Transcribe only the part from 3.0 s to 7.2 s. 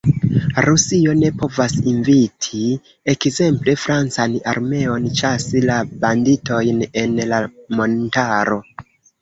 ekzemple francan armeon ĉasi la banditojn en